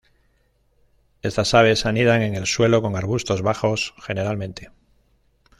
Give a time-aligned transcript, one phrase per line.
[1.21, 4.71] Estas aves anidan en el suelo con arbustos bajos generalmente.